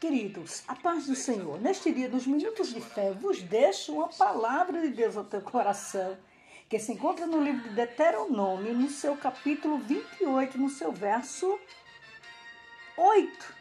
Queridos, 0.00 0.62
a 0.68 0.76
paz 0.76 1.06
do 1.06 1.16
Senhor, 1.16 1.60
neste 1.60 1.92
dia 1.92 2.08
dos 2.08 2.24
minutos 2.24 2.72
de 2.72 2.80
fé, 2.80 3.10
vos 3.10 3.42
deixo 3.42 3.94
uma 3.94 4.06
palavra 4.06 4.80
de 4.80 4.90
Deus 4.90 5.16
ao 5.16 5.24
teu 5.24 5.40
coração, 5.40 6.16
que 6.68 6.78
se 6.78 6.92
encontra 6.92 7.26
no 7.26 7.42
livro 7.42 7.68
de 7.68 7.74
Deuteronômio, 7.74 8.74
no 8.74 8.88
seu 8.88 9.16
capítulo 9.16 9.78
28, 9.78 10.56
no 10.56 10.70
seu 10.70 10.92
verso 10.92 11.58
8, 12.96 13.54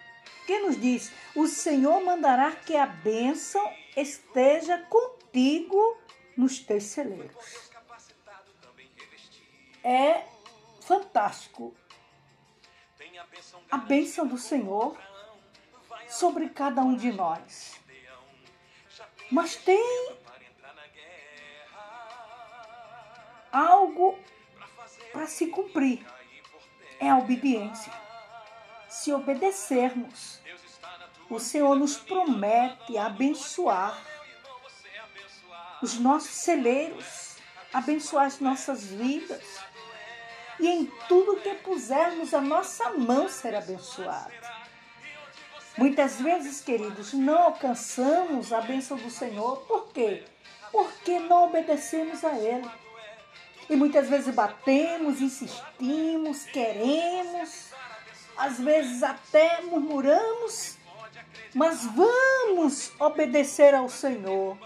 que 0.46 0.60
nos 0.60 0.80
diz: 0.80 1.12
O 1.34 1.48
Senhor 1.48 2.04
mandará 2.04 2.52
que 2.52 2.76
a 2.76 2.86
bênção 2.86 3.74
esteja 3.96 4.78
contigo 4.90 5.98
nos 6.38 6.60
teus 6.60 6.84
celeiros. 6.84 7.72
É 9.84 10.24
fantástico. 10.82 11.76
A 13.72 13.78
bênção 13.78 14.28
do 14.28 14.38
Senhor 14.38 14.96
sobre 16.08 16.50
cada 16.50 16.82
um 16.82 16.96
de 16.96 17.12
nós. 17.12 17.80
Mas 19.30 19.56
tem 19.56 20.16
algo 23.52 24.18
para 25.12 25.28
se 25.28 25.48
cumprir. 25.48 26.06
É 27.00 27.10
a 27.10 27.18
obediência. 27.18 27.94
Se 28.90 29.14
obedecermos, 29.14 30.40
o 31.30 31.40
Senhor 31.40 31.76
nos 31.76 31.98
promete 31.98 32.98
abençoar 32.98 34.02
os 35.82 36.00
nossos 36.00 36.32
celeiros, 36.32 37.36
abençoar 37.72 38.26
as 38.26 38.40
nossas 38.40 38.86
vidas. 38.86 39.44
E 40.60 40.68
em 40.68 40.86
tudo 41.08 41.40
que 41.42 41.54
pusermos 41.56 42.34
a 42.34 42.42
nossa 42.42 42.90
mão 42.92 43.30
ser 43.30 43.54
abençoada. 43.54 44.57
Muitas 45.78 46.20
vezes, 46.20 46.60
queridos, 46.60 47.14
não 47.14 47.38
alcançamos 47.38 48.52
a 48.52 48.62
bênção 48.62 48.98
do 48.98 49.12
Senhor. 49.12 49.58
Por 49.68 49.90
quê? 49.94 50.24
Porque 50.72 51.20
não 51.20 51.46
obedecemos 51.46 52.24
a 52.26 52.36
Ele. 52.36 52.68
E 53.70 53.76
muitas 53.76 54.10
vezes 54.10 54.34
batemos, 54.34 55.22
insistimos, 55.22 56.46
queremos, 56.46 57.68
às 58.36 58.60
vezes 58.60 59.04
até 59.04 59.62
murmuramos, 59.62 60.78
mas 61.54 61.86
vamos 61.86 62.92
obedecer 63.00 63.76
ao 63.76 63.88
Senhor. 63.88 64.58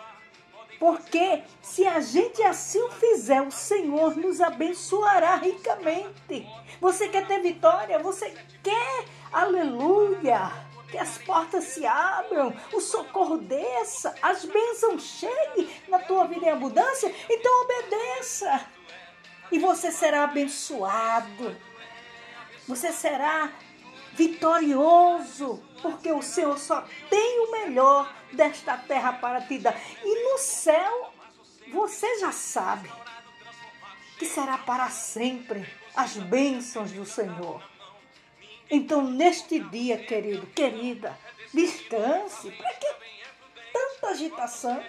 Porque 0.80 1.44
se 1.62 1.86
a 1.86 2.00
gente 2.00 2.42
assim 2.42 2.82
o 2.82 2.92
fizer, 2.92 3.42
o 3.42 3.52
Senhor 3.52 4.16
nos 4.16 4.40
abençoará 4.40 5.36
ricamente. 5.36 6.48
Você 6.80 7.10
quer 7.10 7.28
ter 7.28 7.42
vitória? 7.42 8.00
Você 8.00 8.34
quer? 8.64 9.06
Aleluia! 9.32 10.71
Que 10.92 10.98
as 10.98 11.18
portas 11.20 11.64
se 11.64 11.86
abram, 11.86 12.54
o 12.74 12.82
socorro 12.82 13.38
desça, 13.38 14.14
as 14.22 14.44
bênçãos 14.44 15.02
cheguem 15.02 15.70
na 15.88 16.00
tua 16.00 16.26
vida 16.26 16.46
em 16.46 16.50
abundância, 16.50 17.14
então 17.30 17.64
obedeça. 17.64 18.68
E 19.52 19.58
você 19.58 19.90
será 19.92 20.26
abençoado. 20.26 21.56
Você 22.68 22.92
será 22.92 23.52
vitorioso, 24.14 25.64
porque 25.82 26.12
o 26.12 26.22
Senhor 26.22 26.58
só 26.60 26.86
tem 27.10 27.40
o 27.40 27.52
melhor 27.52 28.14
desta 28.34 28.78
terra 28.78 29.14
para 29.14 29.42
te 29.42 29.58
dar. 29.58 29.80
E 30.04 30.32
no 30.32 30.38
céu, 30.38 31.14
você 31.72 32.20
já 32.20 32.32
sabe 32.32 32.92
que 34.20 34.26
será 34.26 34.58
para 34.58 34.90
sempre 34.90 35.68
as 35.96 36.18
bênçãos 36.18 36.92
do 36.92 37.06
Senhor. 37.06 37.71
Então, 38.74 39.02
neste 39.02 39.60
dia, 39.60 39.98
querido, 39.98 40.48
querida, 40.48 41.20
descanse. 41.54 42.50
Para 42.52 42.74
que 42.76 42.88
tanta 43.74 44.08
agitação? 44.08 44.82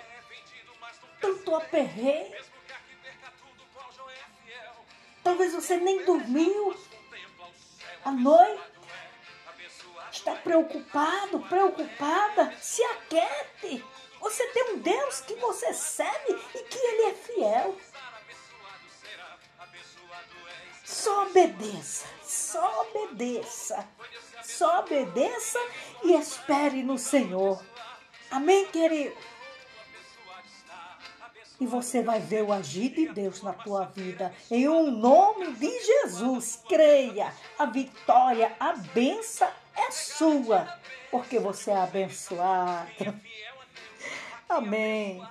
Tanto 1.20 1.56
aperreio? 1.56 2.40
Talvez 5.24 5.52
você 5.52 5.78
nem 5.78 6.04
dormiu 6.04 6.76
à 8.04 8.12
noite. 8.12 8.62
Está 10.12 10.36
preocupado, 10.36 11.40
preocupada? 11.40 12.56
Se 12.60 12.84
aquiete. 12.84 13.84
Você 14.20 14.46
tem 14.48 14.74
um 14.74 14.78
Deus 14.78 15.22
que 15.22 15.34
você 15.34 15.74
serve 15.74 16.38
e 16.54 16.58
que 16.62 16.78
Ele 16.78 17.02
é 17.02 17.14
fiel. 17.14 17.76
Só 20.84 21.26
obedeça, 21.26 22.06
só 22.22 22.82
obedeça, 22.82 23.88
só 24.42 24.80
obedeça 24.80 25.58
e 26.02 26.12
espere 26.14 26.82
no 26.82 26.98
Senhor. 26.98 27.62
Amém, 28.30 28.66
querido? 28.66 29.16
E 31.60 31.66
você 31.66 32.02
vai 32.02 32.18
ver 32.18 32.42
o 32.42 32.52
agir 32.52 32.88
de 32.90 33.08
Deus 33.08 33.42
na 33.42 33.52
tua 33.52 33.84
vida. 33.84 34.34
Em 34.50 34.68
um 34.68 34.90
nome 34.90 35.52
de 35.52 35.70
Jesus, 35.84 36.60
creia. 36.68 37.32
A 37.58 37.66
vitória, 37.66 38.56
a 38.58 38.72
benção 38.72 39.48
é 39.76 39.90
sua, 39.92 40.78
porque 41.10 41.38
você 41.38 41.70
é 41.70 41.76
abençoado. 41.76 42.88
Amém. 44.48 45.22